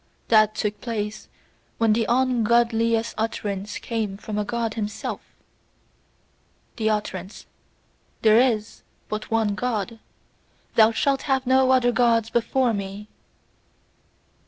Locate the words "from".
4.17-4.39